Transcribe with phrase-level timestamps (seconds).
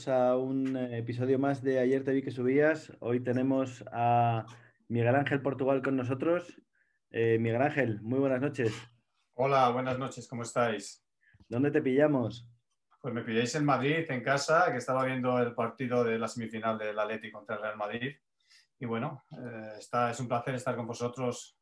[0.00, 2.92] bienvenidos a un eh, episodio más de Ayer te vi que subías.
[3.00, 4.46] Hoy tenemos a
[4.88, 6.54] Miguel Ángel Portugal con nosotros.
[7.10, 8.72] Eh, Miguel Ángel, muy buenas noches.
[9.34, 11.04] Hola, buenas noches, ¿cómo estáis?
[11.48, 12.48] ¿Dónde te pillamos?
[13.02, 16.78] Pues me pilláis en Madrid, en casa, que estaba viendo el partido de la semifinal
[16.78, 18.16] del Atleti contra el Real Madrid.
[18.78, 21.58] Y bueno, eh, está, es un placer estar con vosotros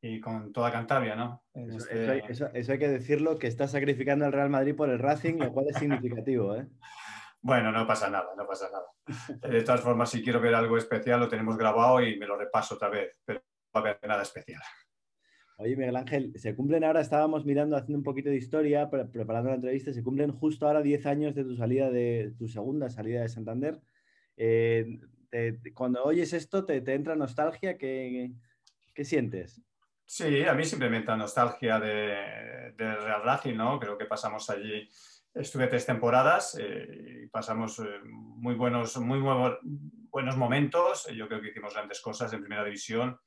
[0.00, 1.44] y con toda Cantabria, ¿no?
[1.54, 5.52] Este eso, hay, que decirlo, que está sacrificando al Real Madrid por el Racing, lo
[5.52, 6.66] cual es significativo, ¿eh?
[7.40, 9.48] Bueno, no pasa nada, no pasa nada.
[9.48, 12.74] De todas formas, si quiero ver algo especial, lo tenemos grabado y me lo repaso
[12.74, 14.60] otra vez, pero no va a haber nada especial.
[15.60, 19.56] Oye, Miguel Ángel, se cumplen ahora, estábamos mirando, haciendo un poquito de historia, preparando la
[19.56, 23.28] entrevista, se cumplen justo ahora 10 años de tu salida de tu segunda salida de
[23.28, 23.80] Santander.
[24.36, 25.00] Eh,
[25.74, 27.76] cuando oyes esto, te, entra nostalgia?
[27.76, 28.30] ¿Qué,
[28.94, 29.60] ¿Qué, sientes?
[30.06, 33.80] Sí, a mí simplemente nostalgia de, de, Real Racing, ¿no?
[33.80, 34.88] Creo que pasamos allí,
[35.34, 41.06] estuve tres temporadas eh, y pasamos eh, muy, buenos, muy buenos momentos.
[41.14, 43.18] Yo creo que hicimos grandes cosas en primera división.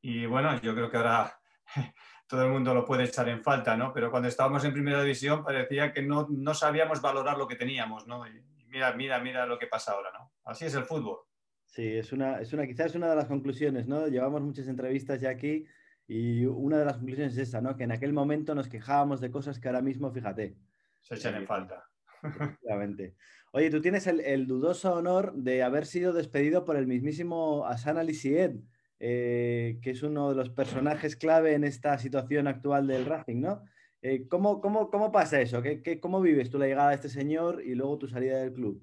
[0.00, 1.38] Y bueno, yo creo que ahora
[2.26, 3.92] todo el mundo lo puede echar en falta, ¿no?
[3.92, 8.06] Pero cuando estábamos en primera división parecía que no, no sabíamos valorar lo que teníamos,
[8.06, 8.26] ¿no?
[8.26, 10.32] Y mira, mira, mira lo que pasa ahora, ¿no?
[10.44, 11.18] Así es el fútbol.
[11.66, 14.06] Sí, es una, es una, quizás una de las conclusiones, ¿no?
[14.06, 15.64] Llevamos muchas entrevistas ya aquí
[16.06, 17.76] y una de las conclusiones es esa, ¿no?
[17.76, 20.56] Que en aquel momento nos quejábamos de cosas que ahora mismo, fíjate.
[21.02, 21.84] Se echan en falta.
[22.22, 23.16] Efectivamente.
[23.52, 27.98] Oye, tú tienes el, el, dudoso honor de haber sido despedido por el mismísimo Asan
[27.98, 28.52] Alicied,
[28.98, 33.64] eh, que es uno de los personajes clave en esta situación actual del Racing, ¿no?
[34.00, 35.60] Eh, ¿cómo, cómo, cómo, pasa eso?
[35.60, 38.52] ¿Qué, ¿Qué, cómo vives tú la llegada de este señor y luego tu salida del
[38.52, 38.82] club?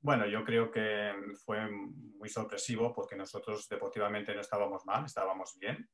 [0.00, 1.12] Bueno, yo creo que
[1.44, 5.88] fue muy sorpresivo porque nosotros deportivamente no estábamos mal, estábamos bien.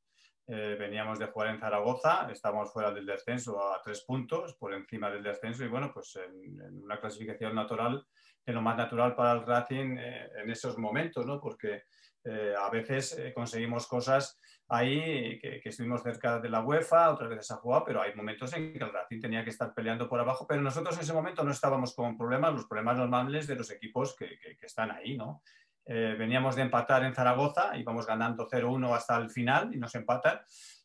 [0.47, 5.11] Eh, veníamos de jugar en Zaragoza, estábamos fuera del descenso a tres puntos, por encima
[5.11, 8.06] del descenso y bueno, pues en, una clasificación natural,
[8.45, 11.41] de lo más natural para el Racing en esos momentos, ¿no?
[11.41, 11.85] Porque
[12.27, 17.51] eh, a veces eh, conseguimos cosas ahí que, estuvimos cerca de la UEFA, otras veces
[17.51, 20.46] ha jugado, pero hay momentos en que el Racing tenía que estar peleando por abajo,
[20.46, 24.17] pero nosotros en ese momento no estábamos con problemas, los problemas normales de los equipos
[24.17, 25.42] que, están ahí, ¿no?
[25.86, 30.40] Eh, veníamos de empatar en Zaragoza, íbamos ganando 0-1 hasta el final y nos empatan.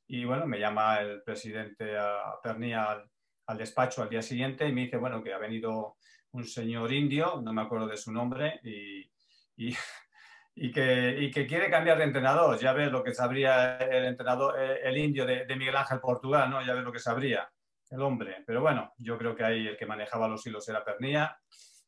[0.07, 3.05] Y bueno, me llama el presidente a Pernía
[3.45, 5.97] al, despacho al día siguiente y me dice, bueno, que ha venido
[6.31, 9.09] un señor indio, no me acuerdo de su nombre, y
[10.59, 12.59] y que, que, quiere cambiar de entrenador.
[12.59, 16.61] Ya ves lo que sabría el entrenador, eh, el indio de, Miguel Ángel Portugal, ¿no?
[16.66, 17.49] Ya ves lo que sabría
[17.89, 18.43] el hombre.
[18.45, 21.39] Pero bueno, yo creo que ahí el que manejaba los hilos era Pernilla.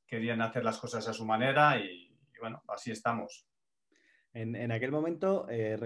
[0.08, 2.11] Querían hacer las cosas a su manera y,
[2.42, 3.48] bueno, así estamos.
[4.34, 5.78] En, aquel momento, eh,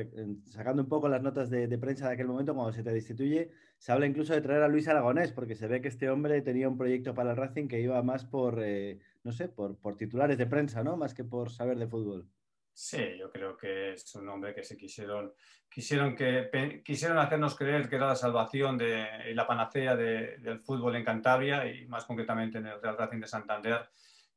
[0.52, 3.50] sacando un poco las notas de, prensa de aquel momento, cuando se te destituye,
[3.80, 6.70] se habla incluso de traer a Luis Aragonés, porque se ve que este hombre tenía
[6.70, 10.38] un proyecto para el Racing que iba más por, eh, no sé, por, por titulares
[10.38, 10.96] de prensa, ¿no?
[10.96, 12.30] Más que por saber de fútbol.
[12.72, 15.34] Sí, yo creo que es un hombre que se quisieron,
[15.70, 20.98] quisieron, que, quisieron hacernos creer que era la salvación de, y la panacea del fútbol
[20.98, 23.90] en Cantabria y más concretamente en el Real Racing de Santander.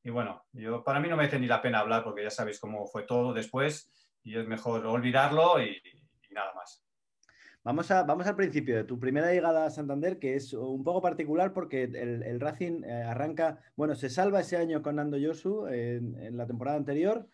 [0.02, 2.60] Y bueno, yo, para mí no me hace ni la pena hablar porque ya sabéis
[2.60, 3.92] cómo fue todo después
[4.22, 5.80] y es mejor olvidarlo y,
[6.30, 6.84] nada más.
[7.64, 11.02] Vamos, a, vamos al principio de tu primera llegada a Santander, que es un poco
[11.02, 16.36] particular porque el, Racing eh, arranca, bueno, se salva ese año con Nando Yosu en
[16.36, 17.28] la temporada anterior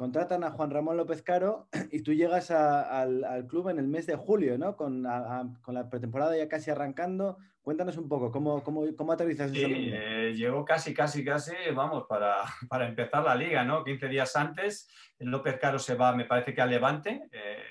[0.00, 4.16] contratan a Juan Ramón López Caro y tú llegas al, club en el mes de
[4.16, 4.74] julio, ¿no?
[4.74, 7.36] Con, la pretemporada ya casi arrancando.
[7.70, 9.48] Cuéntanos un poco, ¿cómo, cómo, cómo aterrizas?
[9.52, 13.84] Sí, eh, llegó casi, casi, casi, vamos, para, para, empezar la liga, ¿no?
[13.84, 14.88] 15 días antes,
[15.20, 17.62] López Caro se va, me parece que a Levante, eh,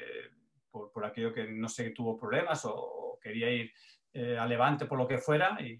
[0.72, 3.74] por, por, aquello que no sé, tuvo problemas o, quería ir
[4.14, 5.78] eh, a Levante por lo que fuera y,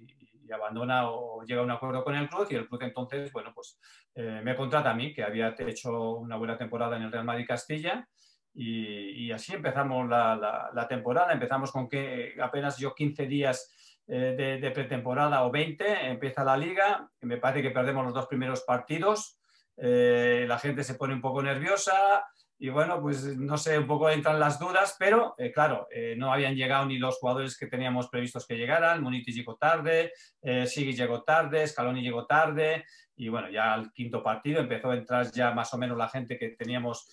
[0.52, 3.80] abandona o llega a un acuerdo con el club y el club entonces, bueno, pues
[4.16, 7.46] eh, me contrata a mí, que había hecho una buena temporada en el Real Madrid
[7.48, 8.06] Castilla
[8.54, 13.72] y, así empezamos la, temporada, empezamos con que apenas yo 15 días
[14.10, 18.62] eh, de, pretemporada o 20, empieza la liga, me parece que perdemos los dos primeros
[18.62, 19.40] partidos,
[19.78, 22.26] eh, la gente se pone un poco nerviosa,
[22.62, 26.34] y bueno, pues no sé, un poco entran las dudas, pero eh, claro, eh, no
[26.34, 29.02] habían llegado ni los jugadores que teníamos previstos que llegaran.
[29.02, 32.84] Muniti llegó tarde, eh, Sigui llegó tarde, Scaloni llegó tarde,
[33.16, 36.38] y bueno, ya al quinto partido empezó a entrar ya más o menos la gente
[36.38, 37.10] que teníamos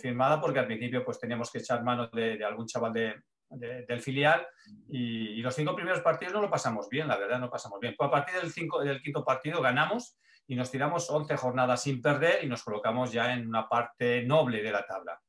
[0.00, 2.92] firmada, porque al principio pues teníamos que echar mano de, algún chaval
[3.50, 4.46] del filial,
[4.88, 7.94] y, los cinco primeros partidos no lo pasamos bien, la verdad, no pasamos bien.
[7.96, 12.44] Pues a partir del, del quinto partido ganamos y nos tiramos 11 jornadas sin perder
[12.44, 15.20] y nos colocamos ya en una parte noble de la tabla.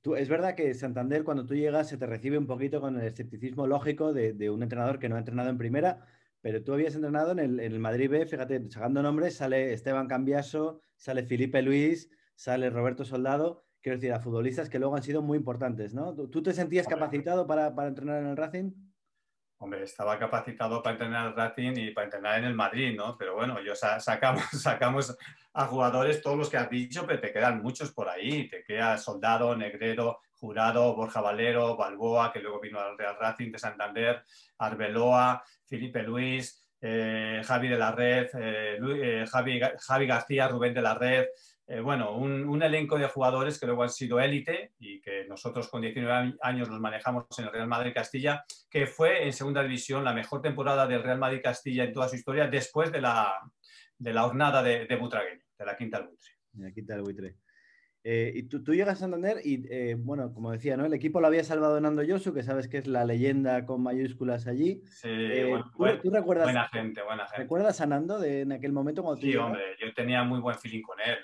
[0.00, 3.06] Tú, es verdad que Santander cuando tú llegas se te recibe un poquito con el
[3.06, 6.06] escepticismo lógico de, un entrenador que no ha entrenado en primera,
[6.40, 11.24] pero tú habías entrenado en el, Madrid B, fíjate, sacando nombres, sale Esteban Cambiaso, sale
[11.24, 15.94] Felipe Luis, sale Roberto Soldado, quiero decir, a futbolistas que luego han sido muy importantes,
[15.94, 16.14] ¿no?
[16.14, 18.72] ¿Tú, te sentías capacitado para, para, entrenar en el Racing?
[19.58, 23.16] Hombre, estaba capacitado para entrenar en el Racing y para entrenar en el Madrid, ¿no?
[23.18, 25.16] Pero bueno, yo sacamos, sacamos
[25.52, 28.48] a jugadores, todos los que has dicho, pero te quedan muchos por ahí.
[28.48, 33.58] Te queda Soldado, Negrero, Jurado, Borja Valero, Balboa, que luego vino al Real Racing de
[33.58, 34.24] Santander,
[34.58, 40.82] Arbeloa, Felipe Luis, eh, Javi de la Red, eh, eh, Javi, Javi, García, Rubén de
[40.82, 41.26] la Red.
[41.84, 46.34] Bueno, un, elenco de jugadores que luego han sido élite y que nosotros con 19
[46.42, 50.42] años los manejamos en el Real Madrid Castilla, que fue en segunda división la mejor
[50.42, 53.32] temporada del Real Madrid Castilla en toda su historia después de la,
[53.96, 56.30] de la jornada de, de Butragueño, de la Quinta del Buitre.
[56.54, 57.36] La Quinta del Buitre.
[58.02, 60.86] Eh, y tú, llegas a Santander y, eh, bueno, como decía, ¿no?
[60.86, 64.46] El equipo lo había salvado Nando Yosu, que sabes que es la leyenda con mayúsculas
[64.46, 64.82] allí.
[64.86, 65.62] Sí, eh,
[66.02, 67.42] ¿tú, recuerdas, buena gente, buena gente.
[67.42, 70.80] ¿Recuerdas a Nando de, en aquel momento cuando Sí, hombre, yo tenía muy buen feeling
[70.80, 71.18] con él.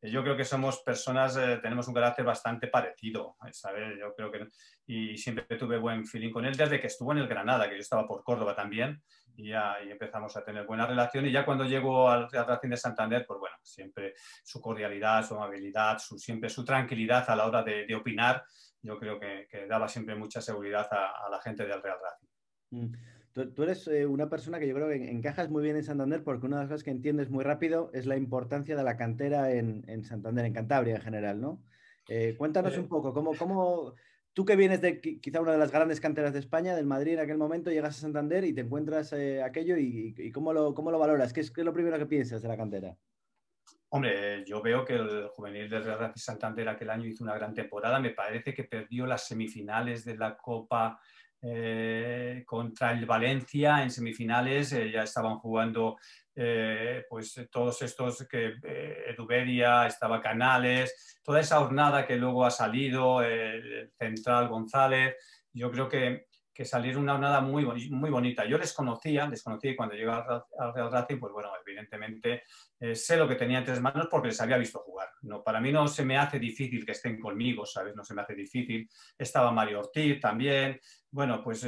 [0.00, 3.98] Yo creo que somos personas, tenemos un carácter bastante parecido, ¿sabes?
[3.98, 4.46] Yo creo que...
[4.86, 7.80] Y siempre tuve buen feeling con él desde que estuvo en el Granada, que yo
[7.80, 9.02] estaba por Córdoba también
[9.38, 11.26] y ya empezamos a tener buena relación.
[11.26, 15.98] Y ya cuando llegó al Racing de Santander, pues bueno, siempre su cordialidad, su amabilidad,
[15.98, 18.44] su, siempre su tranquilidad a la hora de, de opinar,
[18.82, 22.28] yo creo que, que, daba siempre mucha seguridad a, la gente del Real Racing.
[22.70, 23.17] Mm.
[23.32, 26.46] Tú, eres eh, una persona que yo creo que encajas muy bien en Santander porque
[26.46, 29.84] una de las cosas que entiendes muy rápido es la importancia de la cantera en,
[29.86, 31.62] en Santander, en Cantabria en general, ¿no?
[32.08, 33.94] Eh, cuéntanos un poco, ¿cómo, cómo,
[34.32, 37.20] Tú que vienes de quizá una de las grandes canteras de España, del Madrid en
[37.20, 40.98] aquel momento, llegas a Santander y te encuentras eh, aquello y, cómo, lo, cómo, lo,
[40.98, 41.32] valoras?
[41.32, 42.96] ¿Qué es, lo primero que piensas de la cantera?
[43.90, 47.98] Hombre, yo veo que el juvenil del Real Santander aquel año hizo una gran temporada.
[47.98, 51.00] Me parece que perdió las semifinales de la Copa
[51.42, 54.72] eh, contra el Valencia en semifinales.
[54.72, 55.96] Eh, ya estaban jugando
[56.34, 58.54] eh, pues todos estos que
[59.08, 65.16] Eduberia, estaba Canales, toda esa jornada que luego ha salido, el Central González,
[65.52, 66.27] yo creo que,
[66.58, 68.44] que salieron una jornada muy, muy bonita.
[68.44, 72.42] Yo les conocía, les conocí cuando llegué al Real Racing, pues bueno, evidentemente
[72.94, 75.08] sé lo que tenía entre manos porque les había visto jugar.
[75.22, 77.94] No, para mí no se me hace difícil que estén conmigo, ¿sabes?
[77.94, 78.90] No se me hace difícil.
[79.16, 80.80] Estaba Mario Ortiz también,
[81.12, 81.64] bueno, pues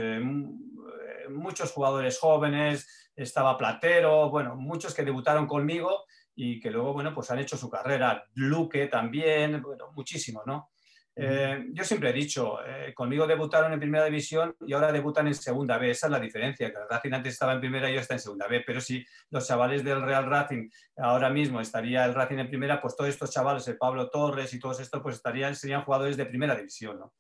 [1.29, 6.05] muchos jugadores jóvenes, estaba Platero, bueno, muchos que debutaron conmigo
[6.35, 8.25] y que luego, bueno, pues han hecho su carrera.
[8.35, 10.73] Luque también, bueno, muchísimos, ¿no?
[11.17, 15.35] Eh, yo siempre he dicho, eh, conmigo debutaron en primera división y ahora debutan en
[15.35, 15.91] segunda B.
[15.91, 18.21] Esa es la diferencia, que el Racing antes estaba en primera y yo está en
[18.21, 18.63] segunda B.
[18.67, 22.97] Pero si los chavales del Real Racing ahora mismo estaría el Racing en primera, pues
[22.97, 26.55] todos estos chavales, el Pablo Torres y todos estos, pues estarían, serían jugadores de primera
[26.55, 27.13] división, ¿no?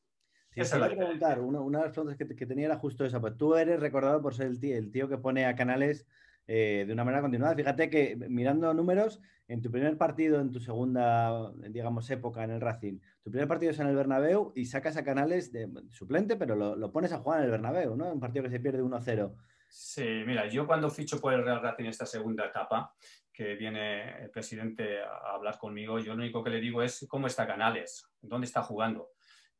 [0.52, 3.20] Sí, esa es preguntar, una, una, de las preguntas que, que, tenía era justo esa.
[3.20, 6.06] Pues tú eres recordado por ser el tío, el tío que pone a canales
[6.52, 7.54] eh, de una manera continuada.
[7.54, 12.60] Fíjate que mirando números, en tu primer partido, en tu segunda, digamos, época en el
[12.60, 16.56] Racing, tu primer partido es en el Bernabéu y sacas a Canales de suplente, pero
[16.56, 18.12] lo, pones a jugar en el Bernabéu, ¿no?
[18.12, 19.32] Un partido que se pierde 1-0.
[19.68, 22.96] Sí, mira, yo cuando ficho por el Real Racing esta segunda etapa,
[23.32, 27.28] que viene el presidente a hablar conmigo, yo lo único que le digo es cómo
[27.28, 29.10] está Canales, dónde está jugando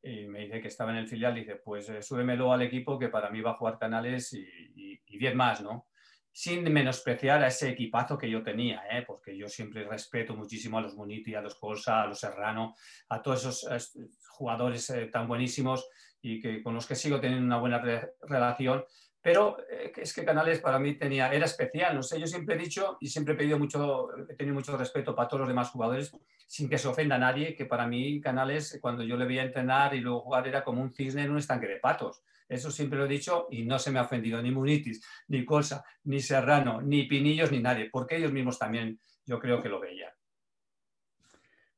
[0.02, 3.10] y me dice que estaba en el filial, dice, pues eh, súbemelo al equipo que
[3.10, 5.89] para mí va a jugar Canales y 10 más, ¿no?
[6.32, 9.04] Sin menospreciar a ese equipazo que yo tenía, ¿eh?
[9.06, 12.74] porque yo siempre respeto muchísimo a los Muniti, a los Colsa, a los Serrano,
[13.08, 13.92] a todos esos
[14.28, 15.88] jugadores eh, tan buenísimos
[16.22, 17.82] y que, con los que sigo teniendo una buena
[18.22, 18.84] relación,
[19.22, 22.58] pero eh, es que Canales para mí tenía, era especial, no sé, yo siempre he
[22.58, 26.12] dicho y siempre he pedido mucho, he tenido mucho respeto para todos los demás jugadores,
[26.46, 29.94] sin que se ofenda a nadie, que para mí Canales, cuando yo le veía entrenar
[29.94, 32.22] y luego jugar, era como un cisne en un estanque de patos.
[32.50, 35.84] Eso siempre lo he dicho y no se me ha ofendido ni Munitis, ni Colsa,
[36.04, 40.10] ni Serrano, ni Pinillos, ni nadie, porque ellos mismos también yo creo que lo veían.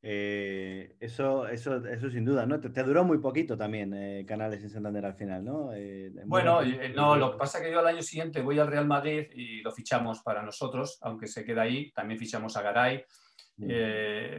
[0.05, 2.59] Eh, eso, eso, eso sin duda, ¿no?
[2.59, 5.73] Te, duró muy poquito también eh, Canales en Santander al final, ¿no?
[5.75, 6.61] Eh, bueno,
[6.95, 9.61] no, lo que pasa es que yo al año siguiente voy al Real Madrid y
[9.61, 13.05] lo fichamos para nosotros, aunque se queda ahí, también fichamos a Garay.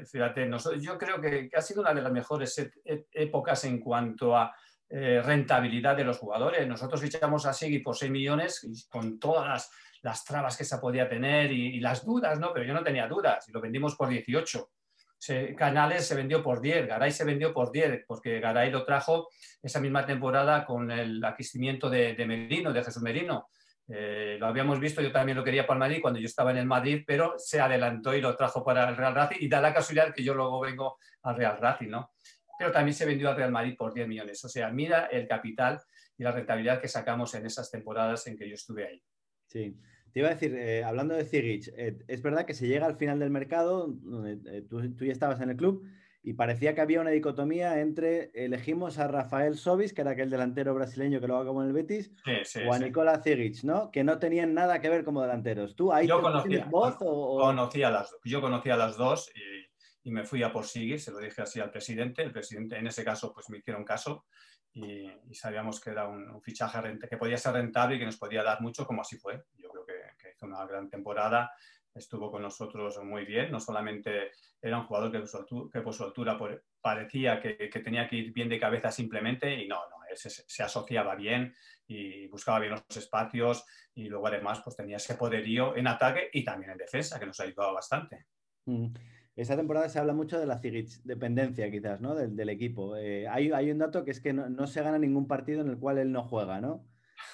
[0.06, 0.50] Fíjate,
[0.82, 4.54] yo creo que, ha sido una de las mejores e, e, épocas en cuanto a
[4.96, 6.68] rentabilidad de los jugadores.
[6.68, 9.72] Nosotros fichamos a Sigui por 6 millones con todas
[10.02, 12.54] las, trabas que se podía tener y, y, las dudas, ¿no?
[12.54, 14.70] Pero yo no tenía dudas y lo vendimos por 18.
[15.56, 19.30] Canales se vendió por 10, Garay se vendió por 10, porque Garay lo trajo
[19.62, 23.48] esa misma temporada con el aquistimiento de, Merino, de Jesús Merino.
[23.88, 26.58] Eh, lo habíamos visto, yo también lo quería para el Madrid cuando yo estaba en
[26.58, 29.74] el Madrid, pero se adelantó y lo trajo para el Real Racing y da la
[29.74, 32.12] casualidad que yo luego vengo al Real Racing, ¿no?
[32.58, 34.44] Pero también se vendió al Real Madrid por 10 millones.
[34.46, 35.82] O sea, mira el capital
[36.18, 39.04] y la rentabilidad que sacamos en esas temporadas en que yo estuve ahí.
[39.48, 39.76] Sí.
[40.12, 42.98] Te iba a decir, eh, hablando de Zigic, eh, es verdad que se llega al
[42.98, 45.84] final del mercado, donde tú, tú, ya estabas en el club,
[46.22, 50.74] y parecía que había una dicotomía entre elegimos a Rafael Sobis, que era aquel delantero
[50.74, 52.12] brasileño que luego acabó en el Betis,
[52.66, 53.92] o a Nicola Zigic, ¿no?
[53.92, 55.76] Que no tenían nada que ver como delanteros.
[55.76, 59.53] ¿Tú ahí yo conocía, voz o, conocía las, yo conocía las dos y,
[60.04, 62.22] y, me fui a por Zigic, se lo dije así al presidente.
[62.22, 64.26] El presidente en ese caso pues me hicieron caso
[64.74, 68.62] y, sabíamos que era un, fichaje que podía ser rentable y que nos podía dar
[68.62, 69.44] mucho, como así fue.
[69.58, 71.52] Yo creo que, que hizo una gran temporada
[71.96, 73.52] estuvo con nosotros muy bien.
[73.52, 74.32] No solamente
[74.62, 76.38] era un jugador que por su altura,
[76.82, 81.56] parecía que, tenía que ir bien de cabeza simplemente y no, no, se, asociaba bien
[81.88, 86.44] y buscaba bien los espacios y luego además pues tenía ese poderío en ataque y
[86.44, 88.26] también en defensa que nos ha ayudado bastante.
[88.66, 88.88] Mm.
[89.36, 90.62] Esta temporada se habla mucho de la
[91.04, 92.14] dependencia quizás, ¿no?
[92.16, 92.96] Del, equipo.
[92.96, 95.80] Eh, hay, hay, un dato que es que no, se gana ningún partido en el
[95.80, 96.86] cual él no juega, ¿no?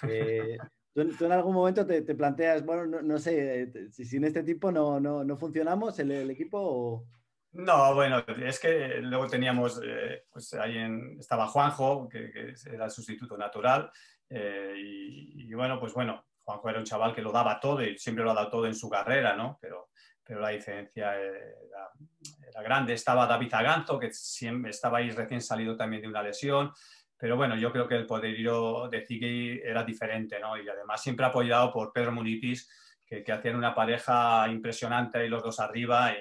[0.08, 0.58] Eh,
[0.94, 5.00] ¿Tú, en algún momento te, planteas, bueno, no, sé, eh, si sin este tipo no,
[5.00, 7.06] no, funcionamos el, equipo
[7.51, 10.77] No, bueno, es que luego teníamos, eh, pues ahí
[11.20, 13.91] estaba Juanjo, que, era el sustituto natural,
[14.29, 18.24] eh, y, bueno, pues bueno, Juanjo era un chaval que lo daba todo y siempre
[18.24, 19.60] lo ha dado todo en su carrera, ¿no?
[19.62, 19.89] Pero,
[20.29, 22.93] pero la diferencia era, grande.
[22.93, 26.71] Estaba David Aganzo, que siempre estaba ahí recién salido también de una lesión.
[27.17, 30.55] Pero bueno, yo creo que el poderío de Ziggy era diferente, ¿no?
[30.55, 32.69] Y además siempre apoyado por Pedro Munitis,
[33.03, 36.13] que, hacían una pareja impresionante y los dos arriba.
[36.13, 36.17] Y,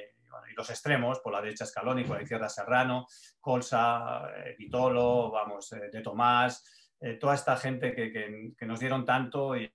[0.57, 3.07] los extremos, por la derecha Scaloni, por la izquierda Serrano,
[3.39, 9.55] Colsa, eh, Vitolo, vamos, eh, de Tomás, eh, toda esta gente que, nos dieron tanto
[9.55, 9.71] y,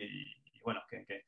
[0.64, 1.26] bueno, que,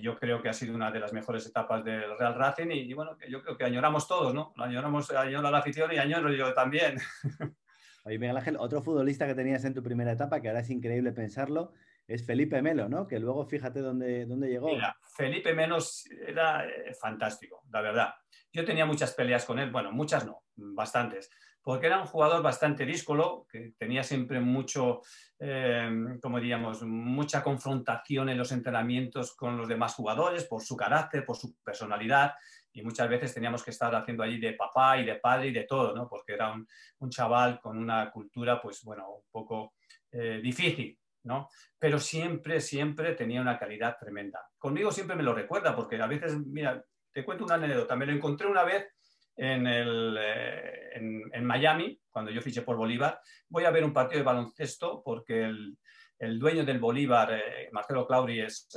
[0.00, 3.16] yo creo que ha sido una de las mejores etapas del Real Racing y, bueno,
[3.16, 4.52] que yo creo que añoramos todos, ¿no?
[4.56, 6.96] Añoramos, añora la afición y añoro yo también.
[8.04, 11.12] Oye, Miguel Ángel, otro futbolista que tenías en tu primera etapa, que ahora es increíble
[11.12, 11.72] pensarlo,
[12.08, 13.06] es Felipe Melo, ¿no?
[13.06, 14.68] Que luego fíjate dónde, dónde llegó.
[14.68, 15.78] Mira, Felipe Melo
[16.26, 18.14] era eh, fantástico, la verdad.
[18.52, 21.30] Yo tenía muchas peleas con él, bueno, muchas no, bastantes,
[21.62, 25.02] porque era un jugador bastante díscolo, que tenía siempre mucho,
[25.38, 31.24] eh, como diríamos, mucha confrontación en los entrenamientos con los demás jugadores por su carácter,
[31.24, 32.34] por su personalidad
[32.72, 35.64] y muchas veces teníamos que estar haciendo allí de papá y de padre y de
[35.64, 36.08] todo, ¿no?
[36.08, 36.66] Porque era un,
[36.98, 39.74] un chaval con una cultura, pues bueno, un poco
[40.10, 41.48] eh, difícil, ¿no?
[41.78, 44.40] Pero siempre, siempre tenía una calidad tremenda.
[44.58, 48.12] Conmigo siempre me lo recuerda, porque a veces, mira, te cuento una anécdota, me lo
[48.12, 48.88] encontré una vez
[49.36, 54.18] en, el, eh, en, Miami, cuando yo fiché por Bolívar, voy a ver un partido
[54.18, 55.76] de baloncesto porque el,
[56.18, 58.68] el dueño del Bolívar, eh, Marcelo Clauri, es,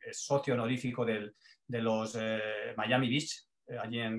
[0.00, 1.34] es socio honorífico del,
[1.70, 4.18] de los eh, Miami Beach, eh, allí en,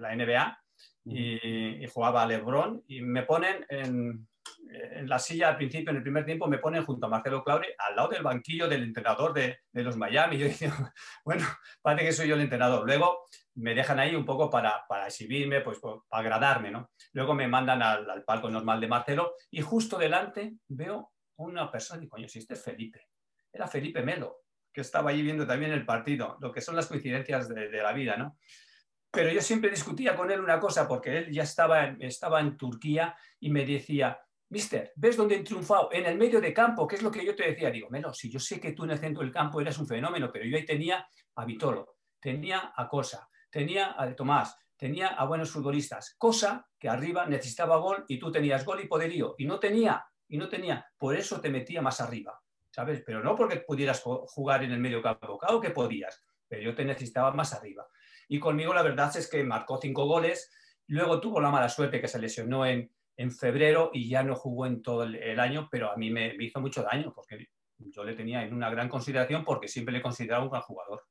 [0.00, 0.58] la NBA,
[1.04, 4.26] y, jugaba a LeBron, y me ponen en,
[5.04, 7.94] la silla al principio, en el primer tiempo, me ponen junto a Marcelo Claure al
[7.94, 10.38] lado del banquillo del entrenador de, los Miami.
[10.38, 10.72] Yo decía,
[11.24, 11.46] bueno,
[11.82, 12.84] parece que soy yo el entrenador.
[12.86, 13.26] Luego
[13.56, 16.90] me dejan ahí un poco para, exhibirme, pues, para agradarme, ¿no?
[17.12, 22.08] Luego me mandan al, palco normal de Marcelo y justo delante veo una persona y
[22.08, 23.08] coño, si este es Felipe.
[23.52, 27.48] Era Felipe Melo que estaba allí viendo también el partido, lo que son las coincidencias
[27.48, 28.36] de, la vida, ¿no?
[29.10, 33.16] Pero yo siempre discutía con él una cosa, porque él ya estaba, estaba en Turquía
[33.40, 34.20] y me decía,
[34.50, 35.88] Mister, ¿ves dónde he triunfado?
[35.90, 37.70] En el medio de campo, ¿qué es lo que yo te decía?
[37.70, 40.30] Digo, Melo, si yo sé que tú en el centro del campo eres un fenómeno,
[40.30, 45.50] pero yo ahí tenía a Vitolo, tenía a Cosa, tenía a Tomás, tenía a buenos
[45.50, 50.04] futbolistas, cosa que arriba necesitaba gol y tú tenías gol y poderío, y no tenía,
[50.28, 52.40] y no tenía, por eso te metía más arriba.
[52.76, 53.02] ¿sabes?
[53.06, 56.84] Pero no porque pudieras jugar en el medio campo, claro que podías, pero yo te
[56.84, 57.88] necesitaba más arriba.
[58.28, 60.52] Y conmigo la verdad es que marcó cinco goles,
[60.88, 64.66] luego tuvo la mala suerte que se lesionó en, en febrero y ya no jugó
[64.66, 67.48] en todo el, año, pero a mí me, hizo mucho daño porque
[67.78, 71.06] yo le tenía en una gran consideración porque siempre le consideraba un gran jugador.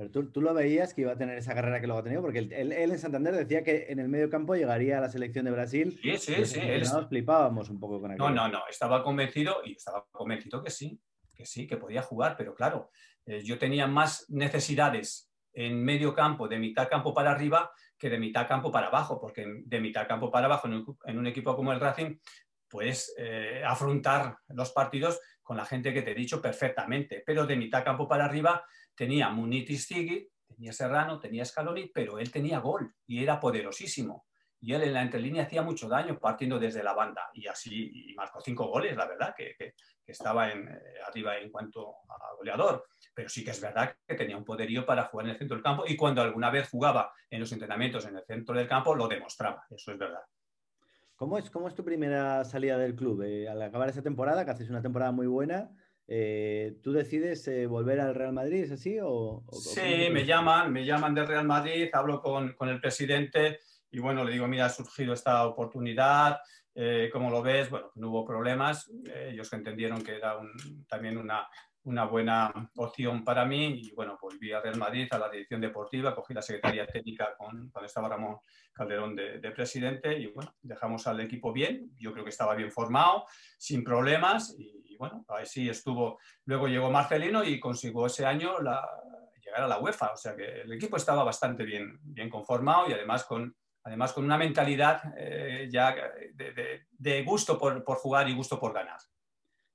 [0.00, 2.22] Pero tú, tú, lo veías que iba a tener esa carrera que luego ha tenido,
[2.22, 5.50] porque él, en Santander decía que en el medio campo llegaría a la selección de
[5.50, 5.98] Brasil.
[6.02, 6.60] Sí, sí, sí.
[6.90, 8.30] Nos flipábamos un poco con aquello.
[8.30, 10.98] No, no, no, estaba convencido y estaba convencido que sí
[11.40, 12.90] que sí, que podía jugar, pero claro,
[13.24, 18.18] eh, yo tenía más necesidades en medio campo, de mitad campo para arriba, que de
[18.18, 21.80] mitad campo para abajo, porque de mitad campo para abajo en un, equipo como el
[21.80, 22.18] Racing,
[22.68, 27.56] puedes eh, afrontar los partidos con la gente que te he dicho perfectamente, pero de
[27.56, 28.62] mitad campo para arriba
[29.00, 34.26] tenía Munitis Ziggy, tenía Serrano, tenía Scaloni, pero él tenía gol y era poderosísimo
[34.60, 38.14] y él en la entrelínea hacía mucho daño partiendo desde la banda y así y
[38.14, 39.72] marcó cinco goles, la verdad, que,
[40.06, 42.84] estaba en, eh, arriba en cuanto a goleador.
[43.14, 45.64] Pero sí que es verdad que tenía un poderío para jugar en el centro del
[45.64, 49.08] campo y cuando alguna vez jugaba en los entrenamientos en el centro del campo lo
[49.08, 50.22] demostraba, eso es verdad.
[51.16, 53.22] ¿Cómo es, cómo es tu primera salida del club?
[53.22, 55.70] Eh, al acabar esa temporada, que haces una temporada muy buena,
[56.12, 58.98] eh, ¿tú decides eh, volver al Real Madrid, es así?
[59.00, 63.60] O, sí, me llaman, me llaman del Real Madrid, hablo con, con, el presidente
[63.92, 66.40] y bueno, le digo, mira, ha surgido esta oportunidad,
[66.74, 68.90] eh, como lo ves, bueno, no hubo problemas,
[69.28, 70.36] ellos entendieron que era
[70.88, 71.48] también una,
[71.84, 76.14] una buena opción para mí y bueno, volví a Real Madrid, a la dirección deportiva,
[76.14, 78.38] cogí la secretaría técnica con, cuando estaba Ramón
[78.72, 83.26] Calderón de, presidente y bueno, dejamos al equipo bien, yo creo que estaba bien formado,
[83.56, 89.62] sin problemas y, bueno, ahí sí estuvo, luego llegó Marcelino y consiguió ese año llegar
[89.62, 93.24] a la UEFA, o sea que el equipo estaba bastante bien, bien conformado y además
[93.24, 95.96] con, además con una mentalidad eh, ya
[96.34, 98.98] de, gusto por, por jugar y gusto por ganar.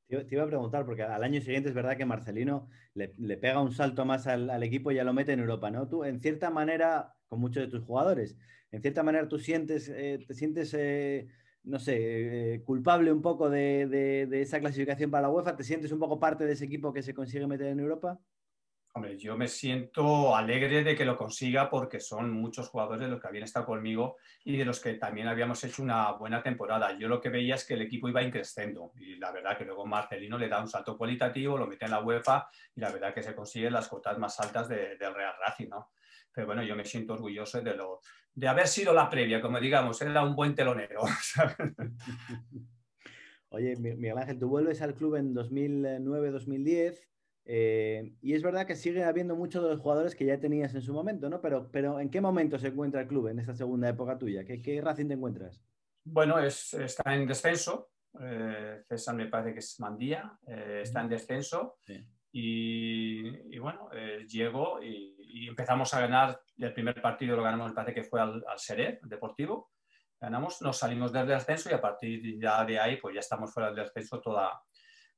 [0.08, 3.72] Te iba a preguntar, porque al año siguiente es verdad que Marcelino le, pega un
[3.72, 5.88] salto más al, equipo y ya lo mete en Europa, ¿no?
[5.90, 8.38] Tú, en cierta manera, con muchos de tus jugadores,
[8.72, 11.28] en cierta manera tú sientes, eh, te sientes, eh,
[11.66, 15.92] no sé, eh, culpable un poco de, de, esa clasificación para la UEFA, ¿te sientes
[15.92, 18.20] un poco parte de ese equipo que se consigue meter en Europa?
[18.98, 23.20] Hombre, yo me siento alegre de que lo consiga porque son muchos jugadores de los
[23.20, 26.98] que habían estado conmigo y de los que también habíamos hecho una buena temporada.
[26.98, 29.86] Yo lo que veía es que el equipo iba increciendo y la verdad que luego
[29.86, 33.22] Marcelino le da un salto cualitativo, lo mete en la UEFA y la verdad que
[33.22, 35.92] se consiguen las cotas más altas del Real Racing, ¿no?
[36.32, 38.00] Pero bueno, yo me siento orgulloso de, lo,
[38.34, 41.02] de haber sido la previa, como digamos, era un buen telonero.
[43.50, 47.15] Oye, Miguel Ángel, tú vuelves al club en 2009-2010
[47.48, 50.82] eh, y es verdad que sigue habiendo muchos de los jugadores que ya tenías en
[50.82, 51.42] su momento, ¿no?
[51.42, 54.44] Pero, pero ¿en qué momento se encuentra el club en esta segunda época tuya?
[54.44, 55.62] ¿Qué, qué Racing te encuentras?
[56.04, 57.92] Bueno, es, está en descenso.
[58.20, 61.78] Eh, César me parece que es Mandía, eh, está en descenso.
[62.32, 63.90] Y, bueno,
[64.28, 66.42] llego y, empezamos a ganar.
[66.58, 69.72] El primer partido lo ganamos, me parece que fue al, al Seré, Deportivo.
[70.20, 73.72] Ganamos, nos salimos del descenso y a partir ya de ahí, pues ya estamos fuera
[73.72, 74.62] del descenso toda,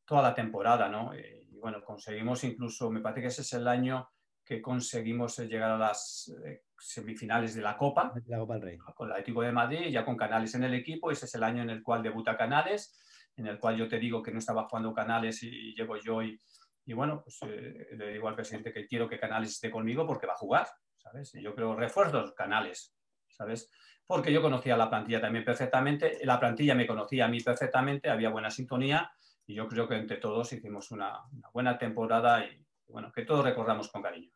[0.05, 1.13] toda la temporada, ¿no?
[1.15, 4.09] y bueno, conseguimos incluso, me parece que ese es el año
[4.47, 8.77] que conseguimos llegar a las eh, semifinales de la Copa, la Copa del Rey.
[8.77, 11.63] con el Atlético de Madrid, ya con Canales en el equipo, ese es el año
[11.63, 12.97] en el cual debuta Canales,
[13.35, 16.39] en el cual yo te digo que no estaba jugando Canales y, llego yo y,
[16.85, 20.27] y bueno, pues eh, le digo al presidente que quiero que Canales esté conmigo porque
[20.27, 20.67] va a jugar,
[20.97, 21.35] ¿sabes?
[21.35, 22.95] Y yo creo refuerzos Canales,
[23.27, 23.69] ¿sabes?
[24.05, 28.29] Porque yo conocía la plantilla también perfectamente, la plantilla me conocía a mí perfectamente, había
[28.29, 29.11] buena sintonía
[29.47, 33.89] y yo creo que entre todos hicimos una, buena temporada y bueno, que todos recordamos
[33.89, 34.29] con cariño.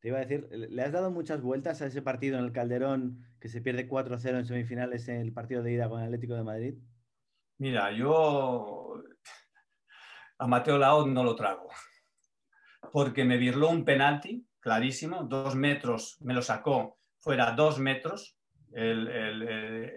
[0.00, 3.24] Te iba a decir, ¿le has dado muchas vueltas a ese partido en el Calderón
[3.40, 6.42] que se pierde 4-0 en semifinales en el partido de ida con el Atlético de
[6.42, 6.74] Madrid?
[7.58, 9.02] Mira, yo
[10.38, 11.68] a Mateo Laoz no lo trago,
[12.92, 18.36] porque me virló un penalti clarísimo, dos metros, me lo sacó fuera dos metros,
[18.74, 19.08] el,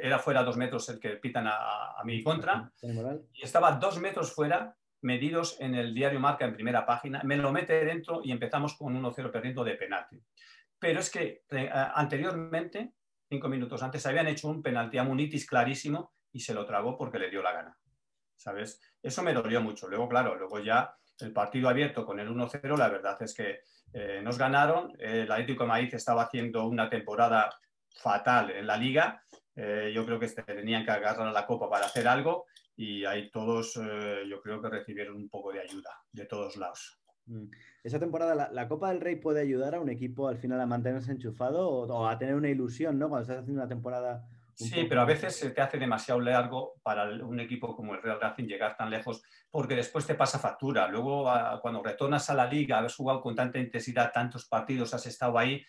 [0.02, 2.72] era fuera dos metros el que pitan a, mi contra.
[3.34, 7.22] Y estaba dos metros fuera, medidos en el diario Marca en primera página.
[7.24, 10.22] Me lo mete dentro y empezamos con 1-0 perdiendo de penalti.
[10.80, 12.94] Pero es que eh, anteriormente,
[13.30, 17.20] cinco minutos antes, habían hecho un penalti a Munitis clarísimo y se lo tragó porque
[17.20, 17.78] le dio la gana.
[18.36, 18.82] ¿Sabes?
[19.02, 19.88] Eso me dolió mucho.
[19.88, 23.62] Luego, claro, luego ya el partido abierto con el 1-0, la verdad es que
[23.94, 24.94] eh, nos ganaron.
[25.00, 27.50] El Atlético de Madrid estaba haciendo una temporada
[27.96, 29.24] fatal en la liga.
[29.56, 33.78] Eh, yo creo que tenían que agarrar la copa para hacer algo y ahí todos
[33.78, 37.00] eh, yo creo que recibieron un poco de ayuda de todos lados.
[37.28, 37.46] Mm.
[37.84, 41.12] Esa temporada, la, Copa del Rey puede ayudar a un equipo al final a mantenerse
[41.12, 43.10] enchufado o, a tener una ilusión, ¿no?
[43.10, 44.28] Cuando estás haciendo una temporada.
[44.56, 48.22] Sí, pero a veces se te hace demasiado largo para un equipo como el Real
[48.22, 50.88] Racing llegar tan lejos porque después te pasa factura.
[50.88, 51.30] Luego,
[51.62, 55.62] cuando retornas a la liga, has jugado con tanta intensidad, tantos partidos, has estado ahí,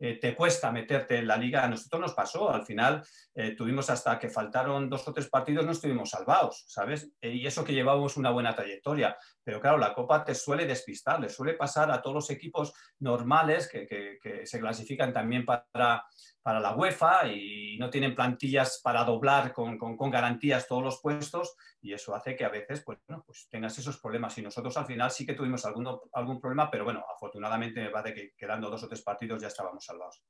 [0.00, 1.64] eh, te cuesta meterte en la liga.
[1.64, 3.02] A nosotros nos pasó, al final
[3.34, 7.12] eh, tuvimos hasta que faltaron dos o tres partidos, no estuvimos salvados, ¿sabes?
[7.20, 9.16] Eh, y eso que llevábamos una buena trayectoria.
[9.44, 13.68] Pero claro, la Copa te suele despistar, le suele pasar a todos los equipos normales
[13.68, 16.04] que, que se clasifican también para
[16.42, 21.56] para la UEFA y no tienen plantillas para doblar con, con, garantías todos los puestos
[21.80, 24.36] y eso hace que a veces pues, bueno, pues tengas esos problemas.
[24.38, 28.14] Y nosotros al final sí que tuvimos alguno, algún problema, pero bueno, afortunadamente me parece
[28.14, 30.22] que quedando dos o tres partidos ya estábamos salvados.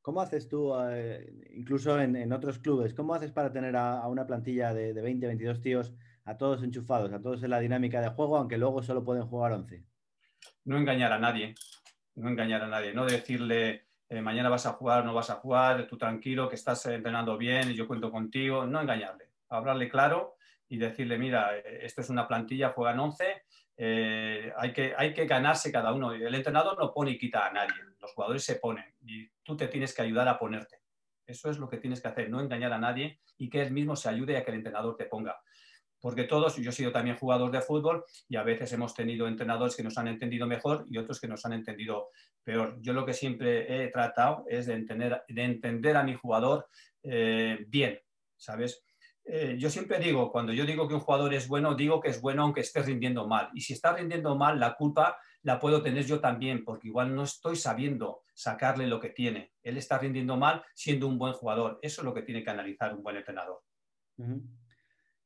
[0.00, 4.26] ¿Cómo haces tú, eh, incluso en, en, otros clubes, cómo haces para tener a, una
[4.26, 5.92] plantilla de, de, 20, 22 tíos,
[6.24, 9.52] a todos enchufados, a todos en la dinámica de juego, aunque luego solo pueden jugar
[9.52, 9.84] 11?
[10.64, 11.54] No engañar a nadie,
[12.14, 15.86] no engañar a nadie, no decirle eh, mañana vas a jugar, no vas a jugar,
[15.86, 20.34] tú tranquilo, que estás entrenando bien yo cuento contigo, no engañarle, hablarle claro
[20.68, 23.42] y decirle, mira, eh, esto es una plantilla, juegan 11,
[23.76, 26.12] eh, hay, que, hay que ganarse cada uno.
[26.12, 29.68] El entrenador no pone y quita a nadie, los jugadores se ponen y tú te
[29.68, 30.80] tienes que ayudar a ponerte.
[31.24, 33.94] Eso es lo que tienes que hacer, no engañar a nadie y que él mismo
[33.94, 35.40] se ayude a que el entrenador te ponga.
[36.00, 39.76] Porque todos, yo he sido también jugador de fútbol y a veces hemos tenido entrenadores
[39.76, 42.08] que nos han entendido mejor y otros que nos han entendido
[42.42, 42.78] peor.
[42.80, 46.66] Yo lo que siempre he tratado es de entender, de entender a mi jugador
[47.02, 48.00] eh, bien,
[48.36, 48.82] ¿sabes?
[49.24, 52.20] Eh, yo siempre digo, cuando yo digo que un jugador es bueno, digo que es
[52.20, 53.50] bueno aunque esté rindiendo mal.
[53.54, 57.22] Y si está rindiendo mal, la culpa la puedo tener yo también, porque igual no
[57.22, 59.52] estoy sabiendo sacarle lo que tiene.
[59.62, 61.78] Él está rindiendo mal siendo un buen jugador.
[61.82, 63.62] Eso es lo que tiene que analizar un buen entrenador.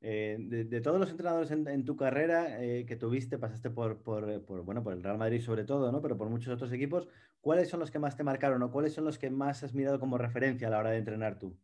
[0.07, 4.93] Eh, de, todos los entrenadores en, tu carrera eh, que tuviste, pasaste por, bueno, por
[4.93, 6.03] el Real Madrid sobre todo, ¿no?
[6.03, 7.09] pero por muchos otros equipos,
[7.41, 9.99] ¿cuáles son los que más te marcaron o cuáles son los que más has mirado
[9.99, 11.57] como referencia a la hora de entrenar tú?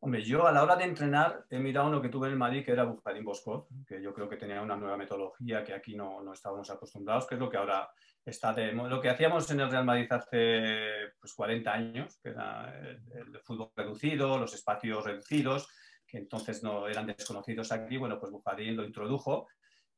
[0.00, 2.64] Hombre, yo a la hora de entrenar he mirado uno que tuve en el Madrid,
[2.64, 6.20] que era Bufadín Bosco, que yo creo que tenía una nueva metodología que aquí no,
[6.22, 7.88] no estábamos acostumbrados, que es lo que ahora
[8.24, 12.76] está de Lo que hacíamos en el Real Madrid hace pues, 40 años, que era
[13.14, 15.68] el, fútbol reducido, los espacios reducidos,
[16.06, 19.48] que entonces no eran desconocidos aquí, bueno, pues Bufadín lo introdujo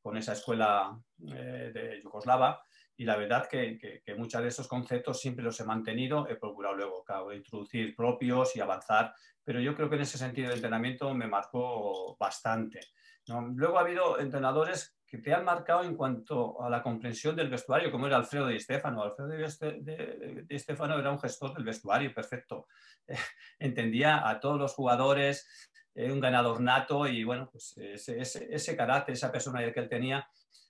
[0.01, 0.99] con esa escuela
[1.35, 2.63] eh, de Yugoslava
[2.97, 6.75] y la verdad que, que, muchos de esos conceptos siempre los he mantenido, he procurado
[6.75, 11.15] luego claro, introducir propios y avanzar, pero yo creo que en ese sentido de entrenamiento
[11.15, 12.81] me marcó bastante.
[13.55, 17.91] Luego ha habido entrenadores que te han marcado en cuanto a la comprensión del vestuario,
[17.91, 19.03] como era Alfredo Di Stefano.
[19.03, 22.67] Alfredo Di Stefano era un gestor del vestuario perfecto.
[23.59, 29.15] entendía a todos los jugadores, eh, un ganador nato y bueno, pues ese, ese, carácter,
[29.15, 30.29] esa personalidad que él tenía,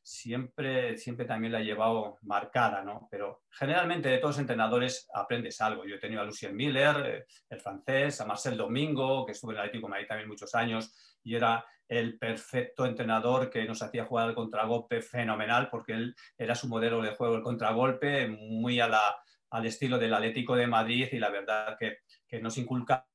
[0.09, 3.09] siempre, siempre también la he llevado marcada, ¿no?
[3.11, 5.85] Pero generalmente de todos los entrenadores aprendes algo.
[5.85, 9.59] Yo he tenido a Lucien Miller, eh, el francés, a Marcel Domingo, que estuvo en
[9.59, 14.07] el Atlético de Madrid también muchos años, y era el perfecto entrenador que nos hacía
[14.07, 18.89] jugar el contragolpe fenomenal, porque él era su modelo de juego, el contragolpe, muy a
[18.89, 19.17] la,
[19.51, 23.07] al estilo del Atlético de Madrid, y la verdad que, que nos inculca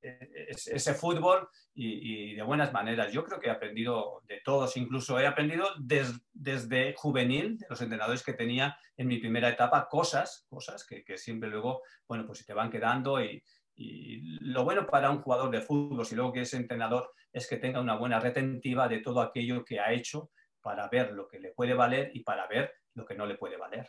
[0.00, 3.12] ese fútbol y, de buenas maneras.
[3.12, 8.22] Yo creo que he aprendido de todos, incluso he aprendido desde juvenil, de los entrenadores
[8.22, 12.70] que tenía en mi primera etapa, cosas, cosas que, siempre luego, bueno, pues te van
[12.70, 13.42] quedando y,
[14.40, 17.80] lo bueno para un jugador de fútbol, si luego que es entrenador, es que tenga
[17.80, 21.74] una buena retentiva de todo aquello que ha hecho para ver lo que le puede
[21.74, 23.86] valer y para ver lo que no le puede valer.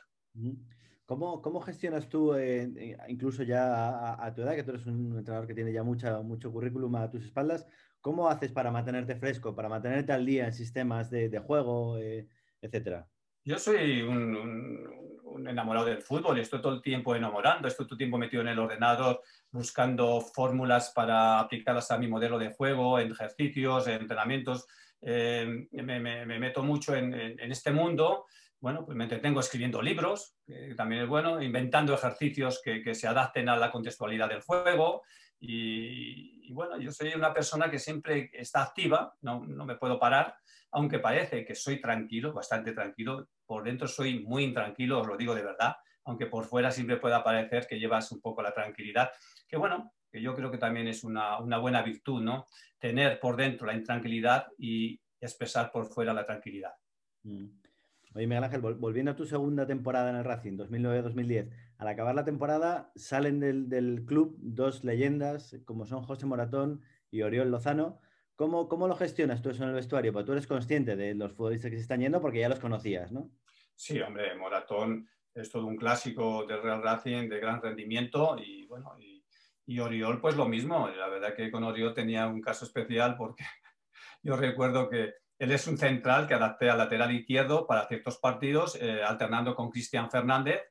[1.10, 5.48] ¿Cómo, ¿Cómo, gestionas tú, eh, incluso ya a, tu edad, que tú eres un entrenador
[5.48, 7.66] que tiene ya mucha, mucho currículum a tus espaldas,
[8.00, 12.28] cómo haces para mantenerte fresco, para mantenerte al día en sistemas de, de juego, eh,
[12.62, 13.08] etcétera?
[13.44, 14.88] Yo soy un,
[15.24, 18.50] un, enamorado del fútbol estoy todo el tiempo enamorando, estoy todo el tiempo metido en
[18.50, 24.68] el ordenador buscando fórmulas para aplicarlas a mi modelo de juego, en ejercicios, en entrenamientos.
[25.02, 28.28] Eh, me, me, meto mucho en, en este mundo
[28.62, 33.48] bueno, pues me entretengo escribiendo libros, que también es bueno, inventando ejercicios que, se adapten
[33.48, 35.04] a la contextualidad del juego.
[35.40, 40.36] Y, bueno, yo soy una persona que siempre está activa, no, me puedo parar,
[40.72, 45.34] aunque parece que soy tranquilo, bastante tranquilo, por dentro soy muy intranquilo, os lo digo
[45.34, 49.12] de verdad, aunque por fuera siempre pueda parecer que llevas un poco la tranquilidad,
[49.48, 52.48] que bueno, que yo creo que también es una, buena virtud, ¿no?
[52.78, 56.74] Tener por dentro la intranquilidad y expresar por fuera la tranquilidad.
[57.24, 57.59] Mm.
[58.20, 62.26] Oye, Miguel Ángel, volviendo a tu segunda temporada en el Racing, 2009-2010, al acabar la
[62.26, 68.02] temporada salen del, club dos leyendas como son José Moratón y Oriol Lozano.
[68.36, 70.12] ¿Cómo, ¿Cómo, lo gestionas tú eso en el vestuario?
[70.12, 73.10] Porque tú eres consciente de los futbolistas que se están yendo porque ya los conocías,
[73.14, 73.32] ¿no?
[73.74, 78.98] Sí, hombre, Moratón es todo un clásico del Real Racing de gran rendimiento y bueno,
[79.00, 79.24] y,
[79.66, 80.90] y Oriol pues lo mismo.
[80.90, 83.46] La verdad que con Oriol tenía un caso especial porque
[84.24, 88.78] yo recuerdo que él es un central que adapté al lateral izquierdo para ciertos partidos,
[88.80, 90.62] eh, alternando con Cristian Fernández,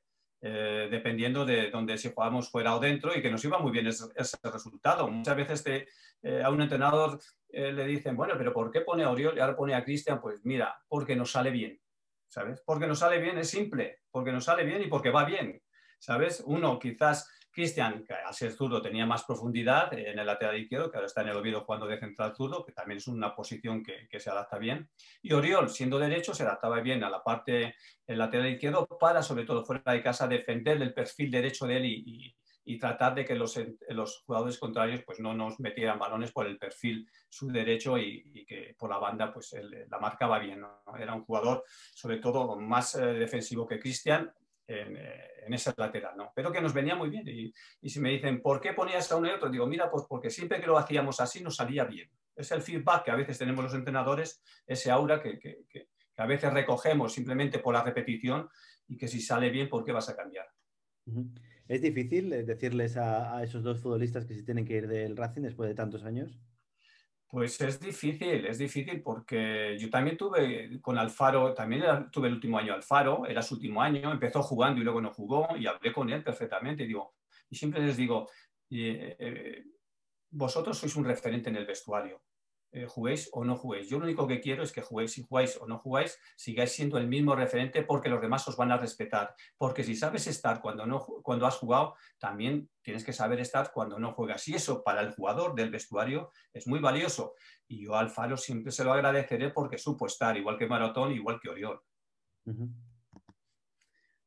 [0.42, 3.86] eh, dependiendo de dónde si jugamos fuera o dentro, y que nos iba muy bien
[3.86, 4.06] ese,
[4.42, 5.08] resultado.
[5.08, 5.64] Muchas veces
[6.22, 7.18] eh, a un entrenador
[7.50, 10.20] le dicen, bueno, pero ¿por qué pone a Oriol y ahora pone a Cristian?
[10.20, 11.80] Pues mira, porque nos sale bien,
[12.28, 12.62] ¿sabes?
[12.66, 15.62] Porque nos sale bien es simple, porque nos sale bien y porque va bien,
[15.98, 16.42] ¿sabes?
[16.44, 17.26] Uno quizás
[17.58, 21.22] Cristian, que al ser zurdo tenía más profundidad en el lateral izquierdo, que ahora está
[21.22, 24.58] en el Oviedo jugando de central zurdo, que también es una posición que, se adapta
[24.58, 24.88] bien.
[25.22, 27.74] Y Oriol, siendo derecho, se adaptaba bien a la parte
[28.06, 31.84] del lateral izquierdo para, sobre todo fuera de casa, defender el perfil derecho de él
[31.86, 32.34] y,
[32.78, 37.10] tratar de que los, los, jugadores contrarios pues, no nos metieran balones por el perfil
[37.28, 39.56] su derecho y, que por la banda pues,
[39.88, 40.62] la marcaba bien.
[40.96, 44.32] Era un jugador, sobre todo, más eh, defensivo que Cristian,
[44.70, 46.30] eh, en, ese lateral, ¿no?
[46.34, 47.26] Pero que nos venía muy bien.
[47.26, 49.48] Y, si me dicen, ¿por qué ponías a uno y otro?
[49.48, 52.10] Digo, mira, pues porque siempre que lo hacíamos así nos salía bien.
[52.36, 56.52] Es el feedback que a veces tenemos los entrenadores, ese aura que, que, a veces
[56.52, 58.48] recogemos simplemente por la repetición
[58.86, 60.46] y que si sale bien, ¿por qué vas a cambiar?
[61.66, 65.16] ¿Es difícil eh, decirles a, a, esos dos futbolistas que se tienen que ir del
[65.16, 66.38] Racing después de tantos años?
[67.30, 72.58] Pues es difícil, es difícil porque yo también tuve con Alfaro, también tuve el último
[72.58, 76.08] año Alfaro, era su último año, empezó jugando y luego no jugó y hablé con
[76.08, 76.84] él perfectamente.
[76.84, 77.16] Y, digo,
[77.50, 78.30] y siempre les digo,
[78.70, 79.64] eh, eh,
[80.30, 82.22] vosotros sois un referente en el vestuario.
[82.70, 83.88] Eh, juguéis o no juguéis.
[83.88, 86.98] Yo lo único que quiero es que juguéis, si jugáis o no jugáis, sigáis siendo
[86.98, 89.34] el mismo referente porque los demás os van a respetar.
[89.56, 93.98] Porque si sabes estar cuando, no, cuando has jugado, también tienes que saber estar cuando
[93.98, 94.46] no juegas.
[94.48, 97.34] Y eso para el jugador del vestuario es muy valioso.
[97.66, 101.40] Y yo al Faro siempre se lo agradeceré porque supo estar, igual que Maratón, igual
[101.40, 101.80] que Oriol.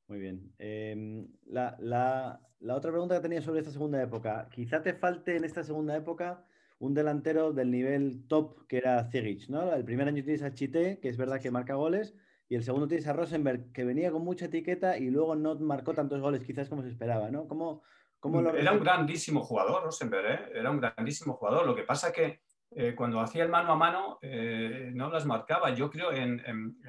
[0.08, 0.52] Muy bien.
[0.58, 5.44] Em, la, la otra pregunta que tenía sobre esta segunda época, quizá te falte en
[5.44, 6.44] esta segunda época
[6.82, 9.72] un delantero del nivel top que era Zigic, ¿no?
[9.72, 12.16] El primer año tienes a Chité, que es verdad que marca goles,
[12.50, 15.94] y el segundo tienes a Rosenberg, que venía con mucha etiqueta y luego no marcó
[15.94, 17.48] tantos goles quizás como se esperaba, ¿no?
[17.48, 17.84] ¿Cómo,
[18.20, 20.40] cómo lo era un grandísimo jugador, Rosenberg, ¿eh?
[20.56, 21.68] Era un grandísimo jugador.
[21.68, 22.42] Lo que pasa que
[22.74, 25.74] eh, cuando hacía el mano a mano eh, no las marcaba.
[25.74, 26.42] Yo creo en,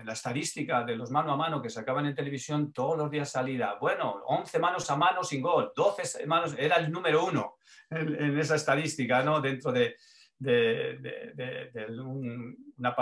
[0.04, 3.76] la estadística de los mano a mano que sacaban en televisión todos los días salida.
[3.80, 7.56] Bueno, 11 manos a mano sin gol, 12 manos, era el número uno
[7.90, 9.40] en, esa estadística, ¿no?
[9.40, 9.96] Dentro de,
[11.98, 12.94] una,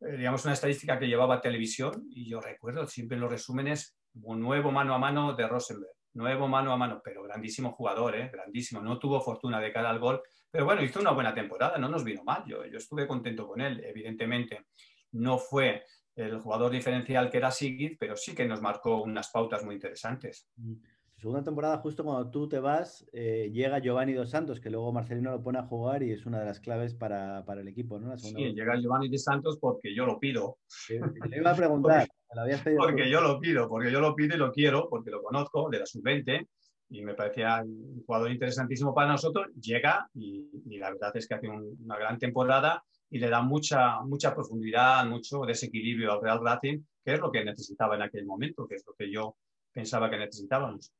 [0.00, 4.40] eh, digamos, una estadística que llevaba televisión y yo recuerdo siempre en los resúmenes un
[4.40, 8.30] nuevo mano a mano de Rosenberg, nuevo mano a mano, pero grandísimo jugador, ¿eh?
[8.32, 8.80] grandísimo.
[8.80, 10.22] No tuvo fortuna de cara al gol,
[10.54, 12.44] pero bueno, hizo una buena temporada, no nos vino mal.
[12.46, 13.82] Yo, yo estuve contento con él.
[13.84, 14.66] Evidentemente,
[15.10, 15.82] no fue
[16.14, 20.48] el jugador diferencial que era Sigrid, pero sí que nos marcó unas pautas muy interesantes.
[20.54, 20.74] Mm.
[21.16, 25.32] Segunda temporada, justo cuando tú te vas, eh, llega Giovanni Dos Santos, que luego Marcelino
[25.32, 28.16] lo pone a jugar y es una de las claves para, el equipo, ¿no?
[28.16, 30.58] sí, llega Giovanni Dos Santos porque yo lo pido.
[30.86, 34.52] te iba a preguntar, porque, porque yo lo pido, porque yo lo pido y lo
[34.52, 36.46] quiero, porque lo conozco de la sub-20
[36.88, 41.48] y me parecía un jugador interesantísimo para nosotros, llega y, la verdad es que hace
[41.48, 47.14] una gran temporada y le da mucha, mucha profundidad, mucho desequilibrio al Real Racing, que
[47.14, 49.36] es lo que necesitaba en aquel momento, que es lo que yo
[49.72, 50.92] pensaba que necesitábamos.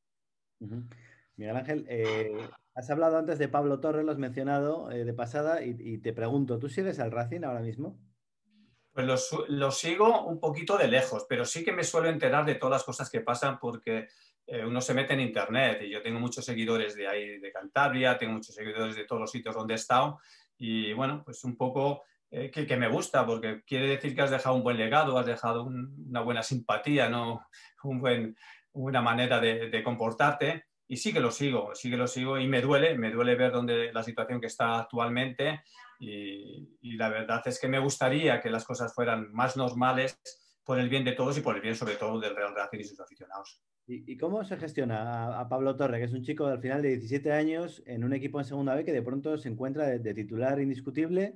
[1.37, 5.62] Miguel Ángel, eh, has hablado antes de Pablo Torres, lo has mencionado eh, de pasada,
[5.64, 7.99] y, te pregunto, ¿tú sigues al Racing ahora mismo?
[8.92, 9.16] Pues lo,
[9.49, 12.85] lo, sigo un poquito de lejos, pero sí que me suelo enterar de todas las
[12.85, 14.07] cosas que pasan porque
[14.46, 18.18] eh, uno se mete en internet y yo tengo muchos seguidores de ahí, de Cantabria,
[18.18, 20.18] tengo muchos seguidores de todos los sitios donde he estado
[20.59, 24.57] y bueno, pues un poco eh, que, me gusta porque quiere decir que has dejado
[24.57, 27.46] un buen legado, has dejado una buena simpatía, ¿no?
[27.85, 28.37] un buen,
[28.72, 32.61] una manera de, comportarte y sí que lo sigo, sí que lo sigo y me
[32.61, 35.62] duele, me duele ver dónde la situación que está actualmente
[35.98, 40.20] y, y la verdad es que me gustaría que las cosas fueran más normales
[40.64, 42.85] por el bien de todos y por el bien sobre todo del Real Racing y
[42.85, 43.62] sus aficionados.
[43.87, 47.33] ¿Y, cómo se gestiona a, Pablo Torre, que es un chico al final de 17
[47.33, 51.35] años en un equipo en segunda B que de pronto se encuentra de, titular indiscutible,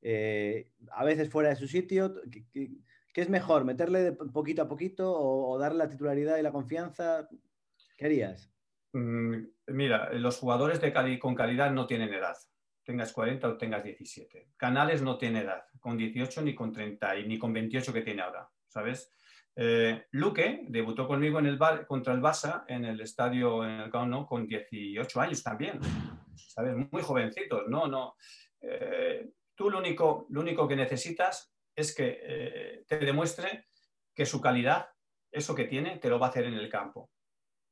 [0.00, 2.14] eh, a veces fuera de su sitio?
[2.30, 2.70] ¿Qué,
[3.14, 7.28] es mejor, meterle de poquito a poquito o, darle la titularidad y la confianza?
[7.96, 8.48] ¿Qué harías?
[8.92, 12.36] Mm, mira, los jugadores de con calidad no tienen edad
[12.88, 14.48] tengas 40 o tengas 17.
[14.56, 18.22] Canales no tiene edad, con 18 ni con 30 y ni con 28 que tiene
[18.22, 19.12] ahora, ¿sabes?
[19.60, 24.28] Eh, Luque debutó conmigo en el contra el Barça en el estadio en el Camp
[24.28, 25.80] con 18 años también,
[26.36, 26.76] ¿sabes?
[26.92, 27.88] Muy jovencitos, ¿no?
[27.88, 28.14] no
[28.60, 33.66] eh, tú lo único, lo único que necesitas es que eh, te demuestre
[34.14, 34.90] que su calidad,
[35.28, 37.10] eso que tiene, te lo va a hacer en el campo.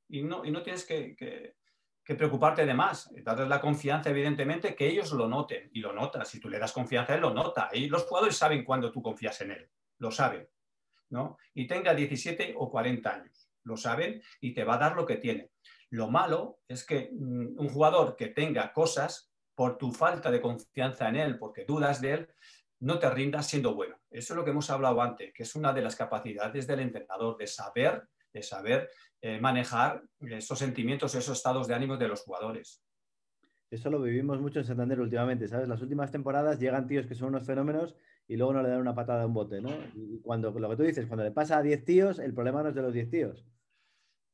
[0.09, 1.55] Y no, y no tienes que,
[2.05, 5.71] preocuparte de más, darles la confianza, evidentemente, que ellos lo noten.
[5.73, 7.69] Y lo notan, si tú le das confianza, él lo nota.
[7.73, 10.49] Y los jugadores saben cuando tú confías en él, lo saben
[11.55, 13.49] y tenga 17 o 40 años.
[13.65, 15.51] Lo saben y te va a dar lo que tiene.
[15.91, 21.09] Lo malo es que mm, un jugador que tenga cosas por tu falta de confianza
[21.09, 22.29] en él, porque dudas de él,
[22.81, 23.97] no te rindas siendo bueno.
[24.11, 27.37] Eso es lo que hemos hablado antes, que es una de las capacidades del entrenador,
[27.39, 28.91] de saber, de saber
[29.23, 32.83] eh, manejar esos sentimientos, esos estados de ánimo de los jugadores.
[33.71, 35.69] Eso lo vivimos mucho en Santander últimamente, ¿sabes?
[35.69, 37.97] Las últimas temporadas llegan tíos que son unos fenómenos
[38.29, 39.71] y luego no le dan una patada a un bote, ¿no?
[39.95, 42.71] Y cuando lo que tú dices, cuando le pasa a 10 tíos, el problema no
[42.71, 43.47] es de los 10 tíos.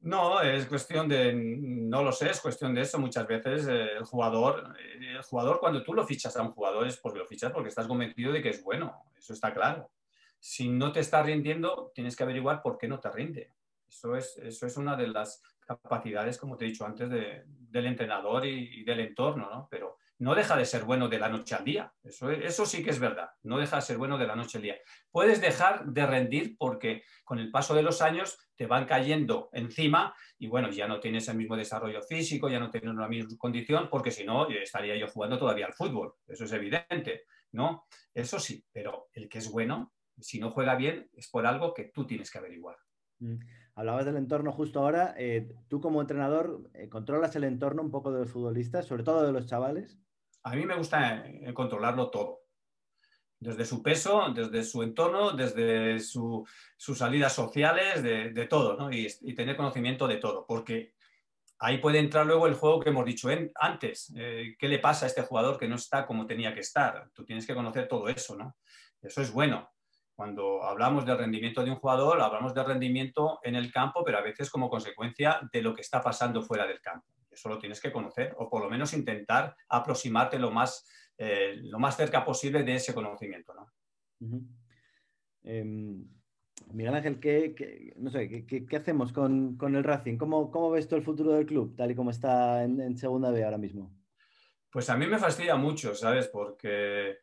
[0.00, 2.98] No, es cuestión de, no lo sé, es cuestión de eso.
[2.98, 6.88] Muchas veces eh, el jugador, eh, el jugador cuando tú lo fichas a un jugador
[6.88, 9.90] es porque lo fichas porque estás convencido de que es bueno, eso está claro.
[10.40, 13.52] Si no te está rindiendo, tienes que averiguar por qué no te rinde.
[13.86, 18.44] Eso es, eso es una de las capacidades, como te he dicho antes, del entrenador
[18.44, 19.68] y, y, del entorno, ¿no?
[19.70, 21.92] Pero no deja de ser bueno de la noche al día.
[22.04, 24.62] Eso, eso sí que es verdad, no deja de ser bueno de la noche al
[24.62, 24.76] día.
[25.10, 30.14] Puedes dejar de rendir porque con el paso de los años te van cayendo encima
[30.38, 33.88] y bueno, ya no tienes el mismo desarrollo físico, ya no tienes la misma condición,
[33.90, 36.14] porque si no, estaría yo jugando todavía al fútbol.
[36.28, 37.86] Eso es evidente, ¿no?
[38.14, 41.90] Eso sí, pero el que es bueno, si no juega bien, es por algo que
[41.92, 42.76] tú tienes que averiguar.
[43.18, 43.40] Mm.
[43.74, 45.16] Hablabas del entorno justo ahora.
[45.18, 49.26] Eh, ¿Tú como entrenador eh, controlas el entorno un poco de los futbolistas, sobre todo
[49.26, 49.98] de los chavales?
[50.44, 52.40] A mí me gusta eh, controlarlo todo.
[53.38, 56.46] Desde su peso, desde su entorno, desde sus
[56.78, 58.92] salidas sociales, de, todo, ¿no?
[58.92, 60.94] y, tener conocimiento de todo, porque
[61.58, 64.12] ahí puede entrar luego el juego que hemos dicho antes.
[64.16, 67.10] Eh, ¿Qué le pasa a este jugador que no está como tenía que estar?
[67.12, 68.56] Tú tienes que conocer todo eso, ¿no?
[69.00, 69.72] Eso es bueno.
[70.14, 74.22] Cuando hablamos del rendimiento de un jugador, hablamos del rendimiento en el campo, pero a
[74.22, 77.06] veces como consecuencia de lo que está pasando fuera del campo.
[77.32, 80.86] Eso lo tienes que conocer o por lo menos intentar aproximarte lo más,
[81.18, 83.54] eh, lo más cerca posible de ese conocimiento.
[83.54, 83.66] ¿no?
[86.70, 90.16] Miguel Ángel, ¿qué, no sé, ¿qué, hacemos con, el Racing?
[90.16, 93.44] ¿Cómo, ¿Cómo, ves tú el futuro del club, tal y como está en, Segunda B
[93.44, 93.92] ahora mismo?
[94.70, 96.28] Pues a mí me fastidia mucho, ¿sabes?
[96.28, 97.18] Porque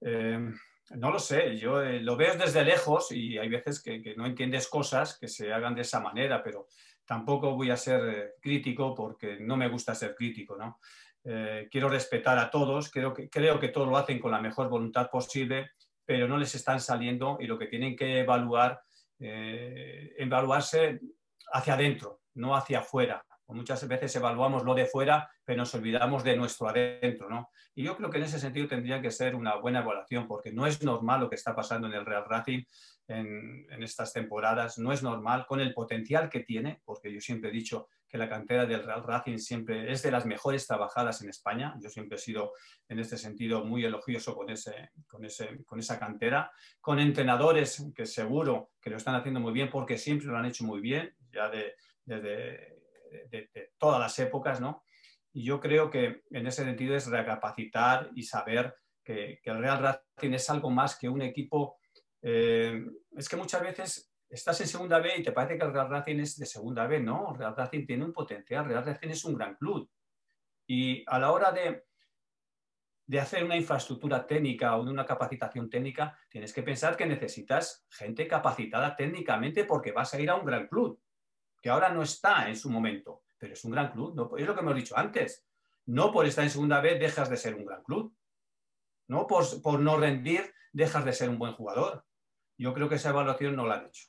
[0.00, 0.52] em,
[0.96, 4.26] no lo sé, yo eh, lo veo desde lejos y hay veces que, que, no
[4.26, 6.66] entiendes cosas que se hagan de esa manera, pero
[7.08, 10.78] tampoco voy a ser eh, crítico porque no me gusta ser crítico, ¿no?
[11.24, 14.68] Eh, quiero respetar a todos, creo que, creo que todos lo hacen con la mejor
[14.68, 15.70] voluntad posible,
[16.04, 18.82] pero no les están saliendo y lo que tienen que evaluar,
[19.18, 21.00] eh, evaluarse
[21.50, 23.24] hacia adentro, no hacia afuera.
[23.46, 27.48] Muchas veces evaluamos lo de fuera, pero nos olvidamos de nuestro adentro, ¿no?
[27.74, 30.66] Y yo creo que en ese sentido tendría que ser una buena evaluación, porque no
[30.66, 32.62] es normal lo que está pasando en el Real Racing
[33.08, 34.78] en, estas temporadas.
[34.78, 38.28] No es normal con el potencial que tiene, porque yo siempre he dicho que la
[38.28, 41.74] cantera del Real Racing siempre es de las mejores trabajadas en España.
[41.80, 42.52] Yo siempre he sido
[42.88, 48.06] en este sentido muy elogioso con, ese, con, ese, con esa cantera, con entrenadores que
[48.06, 51.50] seguro que lo están haciendo muy bien porque siempre lo han hecho muy bien, ya
[51.50, 52.78] de, desde
[53.30, 54.84] de, todas las épocas, ¿no?
[55.32, 59.80] Y yo creo que en ese sentido es recapacitar y saber que, que el Real
[59.80, 61.78] Racing es algo más que un equipo
[62.22, 62.84] eh,
[63.16, 66.20] es que muchas veces estás en segunda B y te parece que el Real Racing
[66.20, 67.00] es de segunda B.
[67.00, 69.90] No, Real Racing tiene un potencial, Real Racing es un gran club.
[70.66, 71.86] Y a la hora de,
[73.06, 78.28] de hacer una infraestructura técnica o una capacitación técnica, tienes que pensar que necesitas gente
[78.28, 81.00] capacitada técnicamente porque vas a ir a un gran club,
[81.62, 84.36] que ahora no está en su momento, pero es un gran club.
[84.36, 85.46] Es lo que hemos dicho antes.
[85.86, 88.14] No por estar en segunda B dejas de ser un gran club.
[89.06, 92.04] No por, por no rendir dejas de ser un buen jugador
[92.58, 94.08] yo creo que esa evaluación no la han hecho.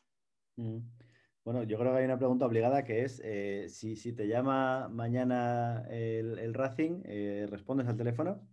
[0.58, 0.80] Mm.
[1.46, 5.86] Bueno, yo creo que hay una pregunta obligada que es, eh, si, te llama mañana
[5.90, 8.48] el, Racing, eh, ¿respondes al teléfono?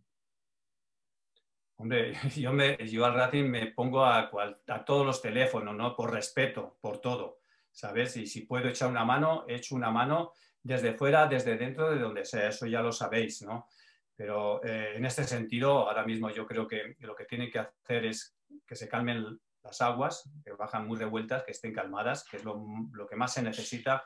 [1.77, 4.31] Hombre, yo, me, yo al Racing me pongo a,
[4.69, 5.95] a, todos los teléfonos, ¿no?
[5.95, 8.17] Por respeto, por todo, ¿sabes?
[8.17, 10.33] Y si puedo echar una mano, echo una mano
[10.63, 13.69] desde fuera, desde dentro, de donde sea, eso ya lo sabéis, ¿no?
[14.17, 18.07] Pero eh, en este sentido, ahora mismo yo creo que lo que tienen que hacer
[18.07, 18.35] es
[18.67, 22.65] que se calmen las aguas, que bajan muy revueltas, que estén calmadas, que es lo,
[23.09, 24.05] que más se necesita,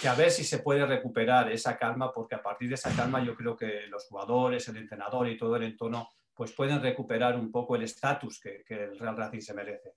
[0.00, 3.22] que a ver si se puede recuperar esa calma, porque a partir de esa calma
[3.22, 7.52] yo creo que los jugadores, el entrenador y todo el entorno pues pueden recuperar un
[7.52, 9.94] poco el estatus que, el Real Racing se merece.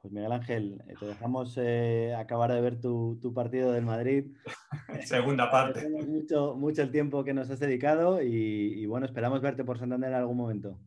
[0.00, 4.36] Pues Miguel Ángel, eh, te dejamos eh, acabar de ver tu, partido del Madrid.
[5.04, 5.88] Segunda parte.
[5.88, 10.10] mucho, mucho el tiempo que nos has dedicado y, y bueno, esperamos verte por Santander
[10.10, 10.78] en algún momento.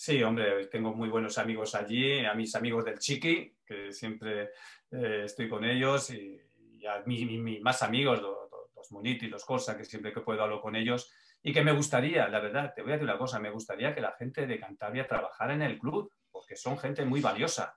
[0.00, 4.50] Sí, hombre, tengo muy buenos amigos allí, a mis amigos del Chiqui, que siempre
[4.92, 6.40] eh, estoy con ellos, y,
[6.86, 10.76] a mis más amigos, los, los Muniti, los Corsa, que siempre que puedo hablo con
[10.76, 13.92] ellos, y que me gustaría, la verdad, te voy a decir una cosa, me gustaría
[13.92, 17.76] que la gente de Cantabria trabajara en el club, porque son gente muy valiosa.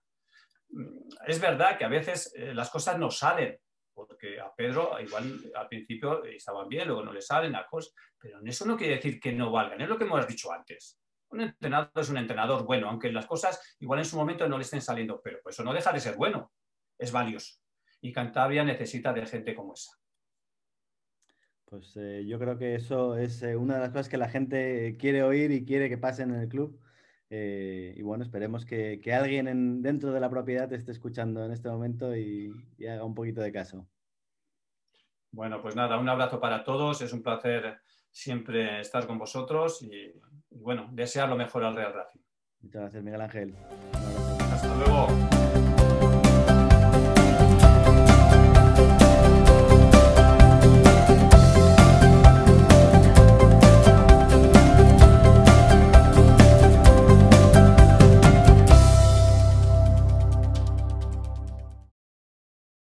[1.26, 3.58] Es verdad que a veces eh, las cosas no salen,
[3.96, 8.40] porque a Pedro igual al principio estaban bien, luego no le salen, a cosas, pero
[8.46, 11.01] eso no quiere decir que no valgan, es lo que hemos dicho antes
[11.32, 14.64] un entrenador es un entrenador bueno, aunque las cosas igual en su momento no le
[14.64, 16.52] estén saliendo, pero eso no deja de ser bueno,
[16.98, 17.56] es valioso.
[18.02, 19.92] Y Cantabria necesita de gente como esa.
[21.66, 24.98] Pues eh, yo creo que eso es eh, una de las cosas que la gente
[25.00, 26.78] quiere oír y quiere que pasen en el club.
[27.30, 31.70] Eh, y bueno, esperemos que, alguien dentro de la propiedad te esté escuchando en este
[31.70, 32.52] momento y
[32.90, 33.88] haga un poquito de caso.
[35.32, 37.02] Bueno, pues nada, un abrazo para todos.
[37.02, 37.80] Es un placer
[38.12, 39.82] siempre estar con vosotros
[40.52, 42.22] y, bueno, desear lo mejor al Real Racing.
[42.62, 43.56] Muchas gracias, Miguel Ángel.
[44.54, 45.31] Hasta luego.